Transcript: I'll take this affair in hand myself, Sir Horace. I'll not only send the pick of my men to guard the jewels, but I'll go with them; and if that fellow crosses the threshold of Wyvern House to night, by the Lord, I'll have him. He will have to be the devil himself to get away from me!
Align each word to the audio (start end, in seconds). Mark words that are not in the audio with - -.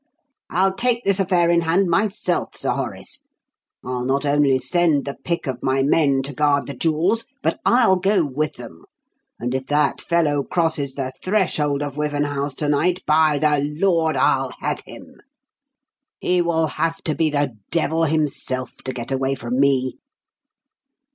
I'll 0.49 0.73
take 0.73 1.03
this 1.03 1.19
affair 1.19 1.51
in 1.51 1.61
hand 1.61 1.87
myself, 1.87 2.55
Sir 2.57 2.71
Horace. 2.71 3.21
I'll 3.85 4.03
not 4.03 4.25
only 4.25 4.57
send 4.57 5.05
the 5.05 5.15
pick 5.23 5.45
of 5.45 5.61
my 5.61 5.83
men 5.83 6.23
to 6.23 6.33
guard 6.33 6.65
the 6.65 6.73
jewels, 6.73 7.27
but 7.43 7.59
I'll 7.67 7.97
go 7.97 8.25
with 8.25 8.53
them; 8.55 8.85
and 9.39 9.53
if 9.53 9.67
that 9.67 10.01
fellow 10.01 10.41
crosses 10.41 10.95
the 10.95 11.13
threshold 11.23 11.83
of 11.83 11.97
Wyvern 11.97 12.23
House 12.23 12.55
to 12.55 12.67
night, 12.67 13.03
by 13.05 13.37
the 13.37 13.59
Lord, 13.79 14.15
I'll 14.15 14.53
have 14.59 14.79
him. 14.87 15.21
He 16.19 16.41
will 16.41 16.65
have 16.65 17.03
to 17.03 17.13
be 17.13 17.29
the 17.29 17.55
devil 17.69 18.05
himself 18.05 18.77
to 18.85 18.93
get 18.93 19.11
away 19.11 19.35
from 19.35 19.59
me! 19.59 19.99